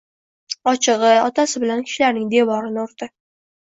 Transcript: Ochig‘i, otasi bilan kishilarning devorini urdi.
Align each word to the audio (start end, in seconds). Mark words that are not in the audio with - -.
Ochig‘i, 0.71 1.13
otasi 1.27 1.63
bilan 1.67 1.87
kishilarning 1.87 2.29
devorini 2.37 2.87
urdi. 2.91 3.15